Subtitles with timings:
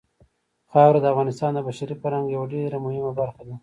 [0.71, 3.55] خاوره د افغانستان د بشري فرهنګ یوه ډېره مهمه برخه ده.